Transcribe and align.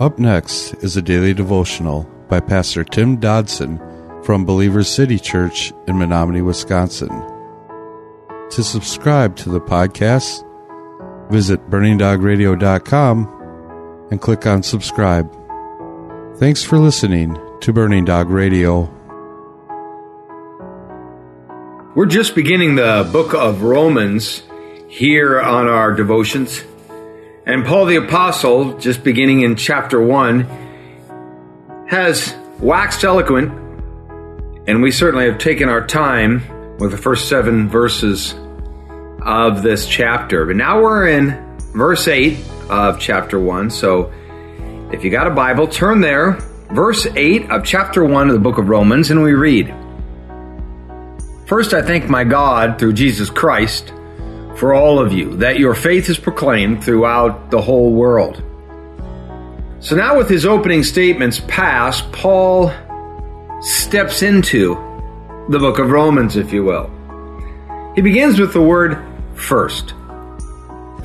Up 0.00 0.18
next 0.18 0.72
is 0.82 0.96
a 0.96 1.02
daily 1.02 1.34
devotional 1.34 2.08
by 2.30 2.40
Pastor 2.40 2.84
Tim 2.84 3.18
Dodson 3.18 3.78
from 4.24 4.46
Believers 4.46 4.88
City 4.88 5.18
Church 5.18 5.74
in 5.86 5.98
Menominee, 5.98 6.40
Wisconsin. 6.40 7.10
To 8.50 8.62
subscribe 8.62 9.36
to 9.36 9.50
the 9.50 9.60
podcast, 9.60 10.42
visit 11.30 11.68
burningdogradio.com 11.68 14.08
and 14.10 14.20
click 14.22 14.46
on 14.46 14.62
subscribe. 14.62 15.30
Thanks 16.38 16.64
for 16.64 16.78
listening 16.78 17.36
to 17.60 17.70
Burning 17.70 18.06
Dog 18.06 18.30
Radio. 18.30 18.90
We're 21.94 22.06
just 22.06 22.34
beginning 22.34 22.76
the 22.76 23.06
book 23.12 23.34
of 23.34 23.60
Romans 23.60 24.44
here 24.88 25.38
on 25.38 25.68
our 25.68 25.92
devotions. 25.92 26.62
And 27.46 27.64
Paul 27.64 27.86
the 27.86 27.96
Apostle, 27.96 28.76
just 28.78 29.02
beginning 29.02 29.40
in 29.40 29.56
chapter 29.56 30.00
1, 30.00 31.86
has 31.88 32.36
waxed 32.58 33.02
eloquent, 33.02 33.50
and 34.68 34.82
we 34.82 34.90
certainly 34.90 35.24
have 35.24 35.38
taken 35.38 35.70
our 35.70 35.86
time 35.86 36.42
with 36.76 36.90
the 36.90 36.98
first 36.98 37.30
seven 37.30 37.68
verses 37.68 38.34
of 39.22 39.62
this 39.62 39.88
chapter. 39.88 40.44
But 40.44 40.56
now 40.56 40.82
we're 40.82 41.08
in 41.08 41.58
verse 41.72 42.06
8 42.08 42.38
of 42.68 43.00
chapter 43.00 43.40
1. 43.40 43.70
So 43.70 44.12
if 44.92 45.02
you 45.02 45.10
got 45.10 45.26
a 45.26 45.30
Bible, 45.30 45.66
turn 45.66 46.02
there, 46.02 46.32
verse 46.72 47.06
8 47.06 47.50
of 47.50 47.64
chapter 47.64 48.04
1 48.04 48.28
of 48.28 48.34
the 48.34 48.40
book 48.40 48.58
of 48.58 48.68
Romans, 48.68 49.10
and 49.10 49.22
we 49.22 49.32
read 49.32 49.74
First, 51.46 51.72
I 51.72 51.80
thank 51.80 52.08
my 52.08 52.22
God 52.22 52.78
through 52.78 52.92
Jesus 52.92 53.30
Christ 53.30 53.94
for 54.60 54.74
all 54.74 54.98
of 54.98 55.10
you, 55.10 55.38
that 55.38 55.58
your 55.58 55.74
faith 55.74 56.10
is 56.10 56.18
proclaimed 56.18 56.84
throughout 56.84 57.50
the 57.50 57.62
whole 57.62 57.94
world. 57.94 58.42
So 59.80 59.96
now, 59.96 60.18
with 60.18 60.28
his 60.28 60.44
opening 60.44 60.84
statements 60.84 61.40
past, 61.48 62.12
Paul 62.12 62.70
steps 63.62 64.20
into 64.20 64.74
the 65.48 65.58
book 65.58 65.78
of 65.78 65.88
Romans, 65.88 66.36
if 66.36 66.52
you 66.52 66.62
will. 66.62 66.90
He 67.94 68.02
begins 68.02 68.38
with 68.38 68.52
the 68.52 68.60
word 68.60 69.02
first. 69.34 69.94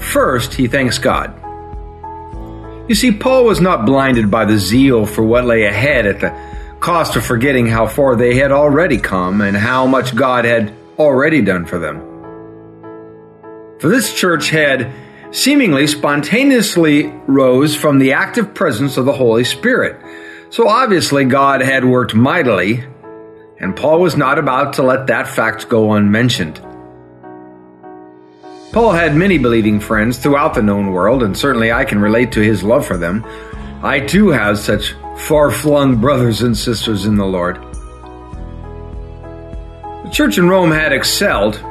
First, 0.00 0.52
he 0.54 0.66
thanks 0.66 0.98
God. 0.98 1.32
You 2.88 2.96
see, 2.96 3.12
Paul 3.12 3.44
was 3.44 3.60
not 3.60 3.86
blinded 3.86 4.32
by 4.32 4.46
the 4.46 4.58
zeal 4.58 5.06
for 5.06 5.22
what 5.22 5.44
lay 5.44 5.62
ahead 5.66 6.06
at 6.08 6.18
the 6.18 6.76
cost 6.80 7.14
of 7.14 7.24
forgetting 7.24 7.68
how 7.68 7.86
far 7.86 8.16
they 8.16 8.34
had 8.34 8.50
already 8.50 8.98
come 8.98 9.40
and 9.42 9.56
how 9.56 9.86
much 9.86 10.16
God 10.16 10.44
had 10.44 10.74
already 10.98 11.40
done 11.40 11.66
for 11.66 11.78
them. 11.78 12.13
For 13.80 13.88
this 13.88 14.14
church 14.14 14.50
had 14.50 14.92
seemingly 15.30 15.86
spontaneously 15.86 17.06
rose 17.26 17.74
from 17.74 17.98
the 17.98 18.12
active 18.12 18.54
presence 18.54 18.96
of 18.96 19.04
the 19.04 19.12
Holy 19.12 19.44
Spirit. 19.44 20.00
So 20.50 20.68
obviously 20.68 21.24
God 21.24 21.60
had 21.60 21.84
worked 21.84 22.14
mightily, 22.14 22.84
and 23.58 23.74
Paul 23.74 24.00
was 24.00 24.16
not 24.16 24.38
about 24.38 24.74
to 24.74 24.82
let 24.82 25.08
that 25.08 25.26
fact 25.26 25.68
go 25.68 25.94
unmentioned. 25.94 26.60
Paul 28.72 28.92
had 28.92 29.16
many 29.16 29.38
believing 29.38 29.80
friends 29.80 30.18
throughout 30.18 30.54
the 30.54 30.62
known 30.62 30.92
world, 30.92 31.22
and 31.22 31.36
certainly 31.36 31.72
I 31.72 31.84
can 31.84 32.00
relate 32.00 32.32
to 32.32 32.40
his 32.40 32.62
love 32.62 32.86
for 32.86 32.96
them. 32.96 33.24
I 33.82 34.00
too 34.00 34.28
have 34.28 34.58
such 34.58 34.94
far 35.16 35.50
flung 35.50 36.00
brothers 36.00 36.42
and 36.42 36.56
sisters 36.56 37.06
in 37.06 37.16
the 37.16 37.26
Lord. 37.26 37.56
The 40.04 40.10
church 40.12 40.38
in 40.38 40.48
Rome 40.48 40.70
had 40.70 40.92
excelled 40.92 41.62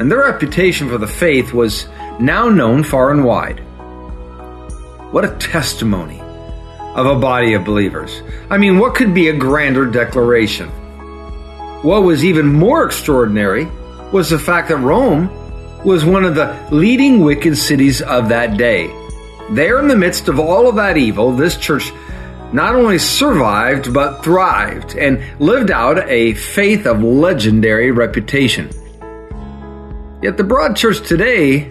and 0.00 0.10
their 0.10 0.20
reputation 0.20 0.88
for 0.88 0.96
the 0.96 1.06
faith 1.06 1.52
was 1.52 1.86
now 2.18 2.48
known 2.48 2.82
far 2.82 3.10
and 3.10 3.22
wide. 3.22 3.60
What 5.12 5.26
a 5.26 5.36
testimony 5.36 6.18
of 6.20 7.04
a 7.04 7.18
body 7.18 7.52
of 7.52 7.66
believers. 7.66 8.22
I 8.48 8.56
mean, 8.56 8.78
what 8.78 8.94
could 8.94 9.12
be 9.12 9.28
a 9.28 9.36
grander 9.36 9.84
declaration? 9.84 10.70
What 11.82 12.02
was 12.02 12.24
even 12.24 12.50
more 12.50 12.86
extraordinary 12.86 13.66
was 14.10 14.30
the 14.30 14.38
fact 14.38 14.70
that 14.70 14.78
Rome 14.78 15.28
was 15.84 16.02
one 16.02 16.24
of 16.24 16.34
the 16.34 16.58
leading 16.70 17.20
wicked 17.20 17.58
cities 17.58 18.00
of 18.00 18.30
that 18.30 18.56
day. 18.56 18.86
There, 19.50 19.78
in 19.80 19.88
the 19.88 19.96
midst 19.96 20.28
of 20.28 20.40
all 20.40 20.66
of 20.66 20.76
that 20.76 20.96
evil, 20.96 21.32
this 21.32 21.58
church 21.58 21.92
not 22.54 22.74
only 22.74 22.98
survived, 22.98 23.92
but 23.92 24.24
thrived 24.24 24.96
and 24.96 25.22
lived 25.38 25.70
out 25.70 26.08
a 26.08 26.32
faith 26.32 26.86
of 26.86 27.02
legendary 27.02 27.90
reputation. 27.90 28.70
Yet 30.22 30.36
the 30.36 30.44
broad 30.44 30.76
church 30.76 31.06
today, 31.06 31.70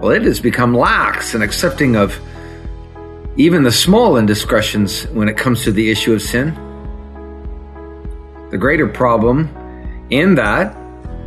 well, 0.00 0.10
it 0.10 0.22
has 0.22 0.40
become 0.40 0.74
lax 0.74 1.34
and 1.34 1.42
accepting 1.42 1.94
of 1.94 2.18
even 3.36 3.62
the 3.62 3.70
small 3.70 4.16
indiscretions 4.16 5.04
when 5.08 5.28
it 5.28 5.36
comes 5.36 5.62
to 5.64 5.72
the 5.72 5.90
issue 5.90 6.14
of 6.14 6.22
sin. 6.22 6.52
The 8.50 8.58
greater 8.58 8.88
problem 8.88 9.48
in 10.10 10.34
that 10.34 10.76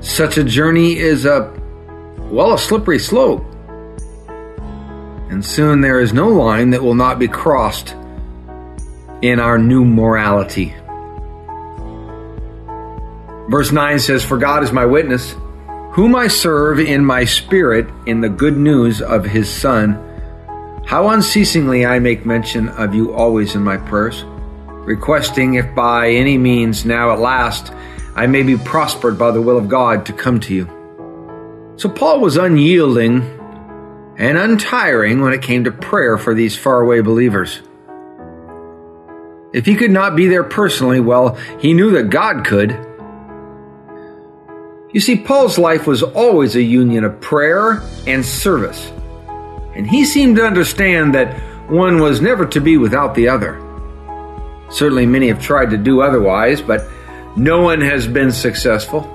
such 0.01 0.37
a 0.37 0.43
journey 0.43 0.97
is 0.97 1.25
a, 1.25 1.53
well, 2.29 2.53
a 2.53 2.59
slippery 2.59 2.99
slope. 2.99 3.45
And 5.29 5.43
soon 5.45 5.81
there 5.81 5.99
is 6.01 6.13
no 6.13 6.27
line 6.27 6.71
that 6.71 6.83
will 6.83 6.95
not 6.95 7.19
be 7.19 7.27
crossed 7.27 7.95
in 9.21 9.39
our 9.39 9.57
new 9.57 9.85
morality. 9.85 10.75
Verse 13.49 13.71
9 13.71 13.99
says, 13.99 14.23
For 14.23 14.37
God 14.37 14.63
is 14.63 14.73
my 14.73 14.85
witness 14.85 15.35
whom 15.97 16.15
I 16.15 16.27
serve 16.27 16.79
in 16.79 17.03
my 17.03 17.25
spirit 17.25 17.87
in 18.05 18.21
the 18.21 18.29
good 18.29 18.55
news 18.55 19.01
of 19.01 19.25
his 19.25 19.49
Son, 19.51 19.95
how 20.85 21.09
unceasingly 21.09 21.87
I 21.87 21.97
make 21.97 22.23
mention 22.23 22.69
of 22.69 22.93
you 22.93 23.15
always 23.15 23.55
in 23.55 23.63
my 23.63 23.77
prayers, 23.77 24.23
requesting 24.85 25.55
if 25.55 25.73
by 25.73 26.11
any 26.11 26.37
means 26.37 26.85
now 26.85 27.13
at 27.13 27.19
last 27.19 27.73
I 28.15 28.27
may 28.27 28.43
be 28.43 28.57
prospered 28.57 29.17
by 29.17 29.31
the 29.31 29.41
will 29.41 29.57
of 29.57 29.69
God 29.69 30.05
to 30.05 30.13
come 30.13 30.39
to 30.41 30.53
you. 30.53 31.73
So 31.77 31.89
Paul 31.89 32.21
was 32.21 32.37
unyielding 32.37 33.23
and 34.17 34.37
untiring 34.37 35.21
when 35.21 35.33
it 35.33 35.41
came 35.41 35.63
to 35.63 35.71
prayer 35.71 36.19
for 36.19 36.35
these 36.35 36.55
faraway 36.55 37.01
believers. 37.01 37.59
If 39.51 39.65
he 39.65 39.73
could 39.73 39.89
not 39.89 40.15
be 40.15 40.27
there 40.27 40.43
personally, 40.43 40.99
well, 40.99 41.39
he 41.59 41.73
knew 41.73 41.89
that 41.93 42.11
God 42.11 42.45
could. 42.45 42.69
You 44.93 45.01
see, 45.01 45.17
Paul's 45.17 45.57
life 45.57 45.85
was 45.85 46.01
always 46.01 46.55
a 46.55 46.61
union 46.61 47.03
of 47.03 47.19
prayer 47.19 47.83
and 48.07 48.25
service. 48.25 48.89
And 49.75 49.85
he 49.87 50.05
seemed 50.05 50.37
to 50.37 50.45
understand 50.45 51.13
that 51.13 51.37
one 51.69 51.99
was 51.99 52.21
never 52.21 52.45
to 52.47 52.61
be 52.61 52.77
without 52.77 53.13
the 53.13 53.27
other. 53.27 53.61
Certainly, 54.69 55.07
many 55.07 55.27
have 55.27 55.41
tried 55.41 55.71
to 55.71 55.77
do 55.77 56.01
otherwise, 56.01 56.61
but 56.61 56.87
no 57.35 57.61
one 57.61 57.81
has 57.81 58.07
been 58.07 58.31
successful. 58.31 59.13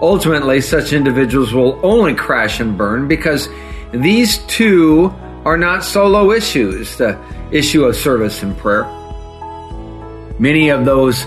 Ultimately, 0.00 0.62
such 0.62 0.94
individuals 0.94 1.52
will 1.52 1.78
only 1.82 2.14
crash 2.14 2.58
and 2.58 2.78
burn 2.78 3.06
because 3.06 3.48
these 3.92 4.38
two 4.46 5.14
are 5.44 5.58
not 5.58 5.84
solo 5.84 6.32
issues 6.32 6.96
the 6.96 7.18
issue 7.50 7.84
of 7.84 7.94
service 7.94 8.42
and 8.42 8.56
prayer. 8.56 8.84
Many 10.38 10.70
of 10.70 10.86
those 10.86 11.26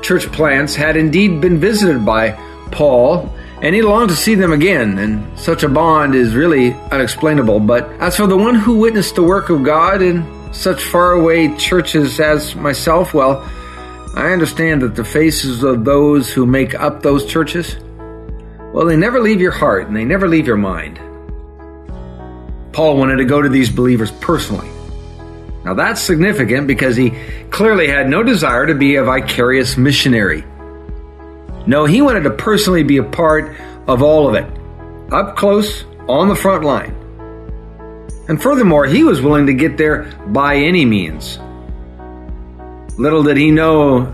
church 0.00 0.26
plants 0.32 0.74
had 0.74 0.96
indeed 0.96 1.42
been 1.42 1.58
visited 1.60 2.06
by 2.06 2.38
Paul, 2.70 3.34
and 3.62 3.74
he 3.74 3.82
longed 3.82 4.10
to 4.10 4.16
see 4.16 4.34
them 4.34 4.52
again, 4.52 4.98
and 4.98 5.38
such 5.38 5.62
a 5.62 5.68
bond 5.68 6.14
is 6.14 6.34
really 6.34 6.74
unexplainable. 6.92 7.60
But 7.60 7.90
as 8.00 8.16
for 8.16 8.26
the 8.26 8.36
one 8.36 8.54
who 8.54 8.78
witnessed 8.78 9.14
the 9.14 9.22
work 9.22 9.48
of 9.48 9.62
God 9.62 10.02
in 10.02 10.24
such 10.52 10.82
faraway 10.82 11.54
churches 11.56 12.20
as 12.20 12.54
myself, 12.54 13.14
well, 13.14 13.42
I 14.14 14.32
understand 14.32 14.82
that 14.82 14.94
the 14.94 15.04
faces 15.04 15.62
of 15.62 15.84
those 15.84 16.32
who 16.32 16.46
make 16.46 16.74
up 16.74 17.02
those 17.02 17.26
churches, 17.26 17.76
well, 18.72 18.86
they 18.86 18.96
never 18.96 19.20
leave 19.20 19.40
your 19.40 19.52
heart 19.52 19.86
and 19.86 19.96
they 19.96 20.04
never 20.04 20.28
leave 20.28 20.46
your 20.46 20.56
mind. 20.56 20.98
Paul 22.72 22.96
wanted 22.98 23.16
to 23.16 23.24
go 23.24 23.40
to 23.40 23.48
these 23.48 23.70
believers 23.70 24.10
personally. 24.12 24.68
Now 25.64 25.74
that's 25.74 26.00
significant 26.00 26.66
because 26.66 26.94
he 26.94 27.12
clearly 27.50 27.88
had 27.88 28.08
no 28.08 28.22
desire 28.22 28.66
to 28.66 28.74
be 28.74 28.96
a 28.96 29.04
vicarious 29.04 29.76
missionary. 29.76 30.44
No, 31.66 31.84
he 31.84 32.00
wanted 32.02 32.24
to 32.24 32.30
personally 32.30 32.84
be 32.84 32.98
a 32.98 33.02
part 33.02 33.56
of 33.86 34.02
all 34.02 34.28
of 34.28 34.34
it, 34.34 34.46
up 35.12 35.36
close, 35.36 35.84
on 36.08 36.28
the 36.28 36.36
front 36.36 36.64
line. 36.64 36.94
And 38.28 38.40
furthermore, 38.40 38.86
he 38.86 39.04
was 39.04 39.20
willing 39.20 39.46
to 39.46 39.54
get 39.54 39.76
there 39.76 40.04
by 40.28 40.56
any 40.56 40.84
means. 40.84 41.38
Little 42.98 43.22
did 43.22 43.36
he 43.36 43.50
know 43.50 44.12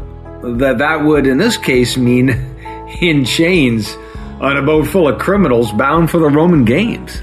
that 0.57 0.79
that 0.79 1.05
would, 1.05 1.27
in 1.27 1.39
this 1.39 1.57
case, 1.57 1.97
mean 1.97 2.31
in 3.01 3.25
chains 3.25 3.97
on 4.41 4.57
a 4.57 4.63
boat 4.63 4.87
full 4.87 5.09
of 5.09 5.19
criminals 5.21 5.73
bound 5.73 6.11
for 6.11 6.19
the 6.19 6.29
Roman 6.29 6.65
games. 6.65 7.23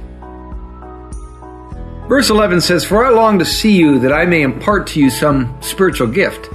Verse 2.08 2.30
11 2.30 2.62
says, 2.62 2.86
For 2.86 3.06
I 3.06 3.10
long 3.10 3.38
to 3.40 3.46
see 3.46 3.78
you 3.78 4.00
that 4.00 4.14
I 4.14 4.26
may 4.26 4.42
impart 4.42 4.88
to 4.88 5.00
you 5.00 5.10
some 5.10 5.56
spiritual 5.62 6.08
gift, 6.08 6.50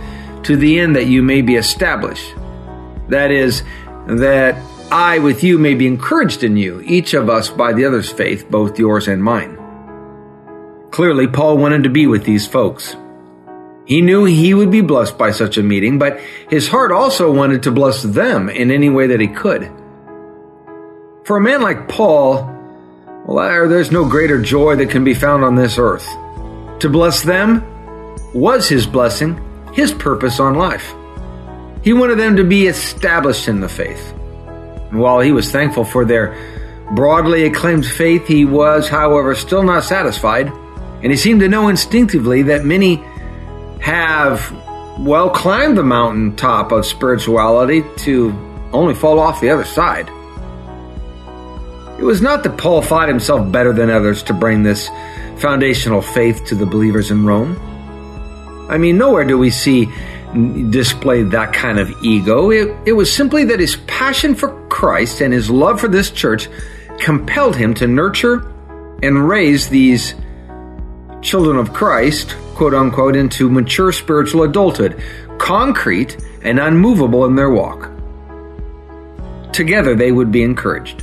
to 0.44 0.56
the 0.56 0.80
end 0.80 0.96
that 0.96 1.06
you 1.06 1.22
may 1.22 1.42
be 1.42 1.54
established. 1.54 2.34
That 3.08 3.30
is, 3.30 3.62
that 4.06 4.56
I 4.90 5.18
with 5.18 5.42
you 5.42 5.58
may 5.58 5.74
be 5.74 5.86
encouraged 5.86 6.44
in 6.44 6.56
you, 6.56 6.80
each 6.82 7.14
of 7.14 7.28
us 7.28 7.48
by 7.48 7.72
the 7.72 7.84
other's 7.84 8.10
faith, 8.10 8.50
both 8.50 8.78
yours 8.78 9.08
and 9.08 9.22
mine. 9.22 9.58
Clearly, 10.90 11.26
Paul 11.26 11.58
wanted 11.58 11.82
to 11.84 11.90
be 11.90 12.06
with 12.06 12.24
these 12.24 12.46
folks. 12.46 12.96
He 13.86 14.00
knew 14.00 14.24
he 14.24 14.54
would 14.54 14.70
be 14.70 14.80
blessed 14.80 15.18
by 15.18 15.32
such 15.32 15.58
a 15.58 15.62
meeting, 15.62 15.98
but 15.98 16.20
his 16.48 16.68
heart 16.68 16.92
also 16.92 17.32
wanted 17.32 17.64
to 17.64 17.70
bless 17.70 18.02
them 18.02 18.48
in 18.48 18.70
any 18.70 18.88
way 18.88 19.08
that 19.08 19.20
he 19.20 19.28
could. 19.28 19.70
For 21.24 21.36
a 21.36 21.40
man 21.40 21.62
like 21.62 21.88
Paul, 21.88 22.50
well, 23.26 23.68
there's 23.68 23.90
no 23.90 24.08
greater 24.08 24.40
joy 24.40 24.76
that 24.76 24.90
can 24.90 25.04
be 25.04 25.14
found 25.14 25.44
on 25.44 25.54
this 25.54 25.78
earth. 25.78 26.06
To 26.80 26.88
bless 26.88 27.22
them 27.22 27.64
was 28.34 28.68
his 28.68 28.86
blessing, 28.86 29.40
his 29.72 29.92
purpose 29.92 30.38
on 30.38 30.54
life. 30.54 30.94
He 31.84 31.92
wanted 31.92 32.18
them 32.18 32.36
to 32.36 32.44
be 32.44 32.66
established 32.66 33.46
in 33.46 33.60
the 33.60 33.68
faith. 33.68 34.12
And 34.90 34.98
while 34.98 35.20
he 35.20 35.32
was 35.32 35.52
thankful 35.52 35.84
for 35.84 36.06
their 36.06 36.34
broadly 36.92 37.44
acclaimed 37.44 37.86
faith, 37.86 38.26
he 38.26 38.46
was, 38.46 38.88
however, 38.88 39.34
still 39.34 39.62
not 39.62 39.84
satisfied, 39.84 40.48
and 41.02 41.12
he 41.12 41.16
seemed 41.16 41.40
to 41.40 41.48
know 41.48 41.68
instinctively 41.68 42.42
that 42.44 42.64
many 42.64 42.96
have, 43.80 44.50
well, 44.98 45.28
climbed 45.28 45.76
the 45.76 45.82
mountaintop 45.82 46.72
of 46.72 46.86
spirituality 46.86 47.84
to 47.98 48.32
only 48.72 48.94
fall 48.94 49.18
off 49.18 49.42
the 49.42 49.50
other 49.50 49.64
side. 49.64 50.08
It 51.98 52.04
was 52.04 52.22
not 52.22 52.42
that 52.44 52.56
Paul 52.56 52.80
thought 52.80 53.08
himself 53.08 53.52
better 53.52 53.74
than 53.74 53.90
others 53.90 54.22
to 54.24 54.32
bring 54.32 54.62
this 54.62 54.88
foundational 55.36 56.00
faith 56.00 56.46
to 56.46 56.54
the 56.54 56.64
believers 56.64 57.10
in 57.10 57.26
Rome. 57.26 57.56
I 58.70 58.78
mean, 58.78 58.96
nowhere 58.96 59.24
do 59.24 59.36
we 59.36 59.50
see 59.50 59.88
displayed 60.70 61.30
that 61.30 61.52
kind 61.52 61.78
of 61.78 61.90
ego. 62.02 62.50
It, 62.50 62.76
it 62.86 62.92
was 62.92 63.14
simply 63.14 63.44
that 63.44 63.60
his 63.60 63.76
passion 63.86 64.34
for 64.34 64.50
Christ 64.68 65.20
and 65.20 65.32
his 65.32 65.50
love 65.50 65.80
for 65.80 65.88
this 65.88 66.10
church 66.10 66.48
compelled 66.98 67.56
him 67.56 67.74
to 67.74 67.86
nurture 67.86 68.50
and 69.02 69.28
raise 69.28 69.68
these 69.68 70.14
children 71.22 71.56
of 71.56 71.72
Christ, 71.72 72.36
quote 72.54 72.74
unquote, 72.74 73.16
into 73.16 73.48
mature 73.48 73.92
spiritual 73.92 74.42
adulthood, 74.42 75.02
concrete 75.38 76.16
and 76.42 76.58
unmovable 76.58 77.24
in 77.24 77.34
their 77.34 77.50
walk. 77.50 77.90
Together 79.52 79.94
they 79.94 80.12
would 80.12 80.32
be 80.32 80.42
encouraged. 80.42 81.02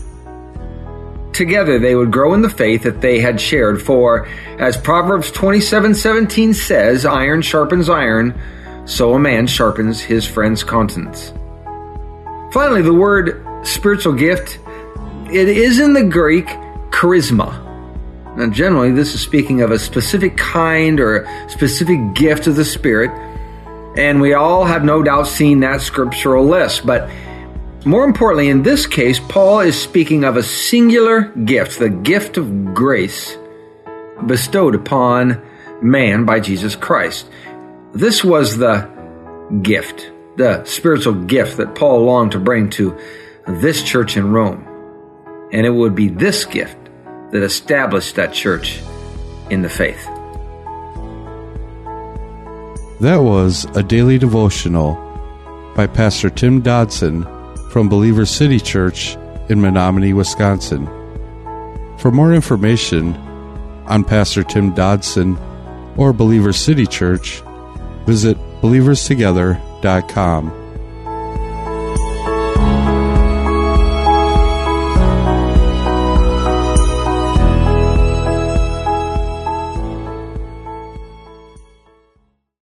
Together 1.34 1.80
they 1.80 1.96
would 1.96 2.12
grow 2.12 2.34
in 2.34 2.42
the 2.42 2.50
faith 2.50 2.84
that 2.84 3.02
they 3.02 3.20
had 3.20 3.40
shared, 3.40 3.82
for 3.82 4.28
as 4.60 4.76
Proverbs 4.78 5.32
27:17 5.32 6.54
says, 6.54 7.06
iron 7.06 7.42
sharpens 7.42 7.90
iron, 7.90 8.40
so 8.86 9.14
a 9.14 9.20
man 9.20 9.48
sharpens 9.48 10.02
his 10.02 10.26
friend's 10.26 10.64
countenance. 10.64 11.34
Finally, 12.52 12.82
the 12.82 12.94
word 12.94 13.46
spiritual 13.66 14.14
gift, 14.14 14.60
it 15.32 15.48
is 15.48 15.80
in 15.80 15.94
the 15.94 16.04
Greek 16.04 16.48
charisma. 16.90 17.68
Now, 18.36 18.50
generally, 18.50 18.92
this 18.92 19.14
is 19.14 19.22
speaking 19.22 19.62
of 19.62 19.72
a 19.72 19.80
specific 19.80 20.38
kind 20.38 21.00
or 21.00 21.24
a 21.24 21.50
specific 21.50 22.14
gift 22.14 22.48
of 22.48 22.56
the 22.56 22.66
Spirit, 22.66 23.12
and 23.98 24.22
we 24.22 24.34
all 24.34 24.66
have 24.66 24.84
no 24.84 25.04
doubt 25.04 25.28
seen 25.28 25.60
that 25.62 25.82
scriptural 25.82 26.46
list. 26.46 26.86
But 26.86 27.10
more 27.86 28.06
importantly, 28.06 28.50
in 28.50 28.64
this 28.64 28.86
case, 28.86 29.20
Paul 29.20 29.62
is 29.62 29.82
speaking 29.82 30.24
of 30.24 30.38
a 30.38 30.44
singular 30.44 31.24
gift, 31.24 31.80
the 31.80 31.90
gift 31.90 32.38
of 32.38 32.74
grace 32.74 33.38
bestowed 34.26 34.76
upon 34.76 35.42
man 35.82 36.26
by 36.26 36.40
Jesus 36.40 36.76
Christ. 36.76 37.30
This 37.94 38.24
was 38.24 38.58
the 38.58 38.90
gift, 39.62 40.12
the 40.38 40.64
spiritual 40.64 41.14
gift 41.14 41.58
that 41.58 41.76
Paul 41.76 42.06
longed 42.06 42.32
to 42.32 42.40
bring 42.40 42.70
to 42.72 42.98
this 43.46 43.84
church 43.84 44.16
in 44.16 44.32
Rome. 44.32 44.66
And 45.52 45.66
it 45.66 45.72
would 45.72 45.94
be 45.94 46.08
this 46.08 46.46
gift 46.46 46.78
that 47.32 47.44
established 47.44 48.16
that 48.16 48.34
church 48.34 48.82
in 49.50 49.62
the 49.62 49.70
faith. 49.70 50.06
That 53.02 53.18
was 53.24 53.66
a 53.76 53.84
daily 53.84 54.18
devotional 54.18 54.96
by 55.76 55.88
Pastor 55.88 56.30
Tim 56.30 56.62
Dodson 56.62 57.24
from 57.72 57.90
Believer 57.90 58.26
City 58.26 58.60
Church 58.60 59.18
in 59.50 59.60
Menominee, 59.60 60.14
Wisconsin. 60.14 60.86
For 61.98 62.10
more 62.10 62.34
information 62.34 63.16
on 63.86 64.06
Pastor 64.06 64.44
Tim 64.44 64.74
Dodson 64.74 65.38
or 65.98 66.14
Believer 66.14 66.54
City 66.54 66.86
Church, 66.86 67.42
visit 68.06 68.38
believerstogether.com. 68.62 70.61